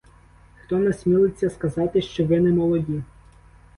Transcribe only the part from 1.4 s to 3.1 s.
сказати, що ви не молоді?